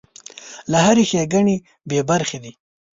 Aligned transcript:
له 0.71 0.77
هرې 0.85 1.03
ښېګڼې 1.09 1.55
بې 1.89 1.99
برخې 2.09 2.37
دی. 2.43 2.51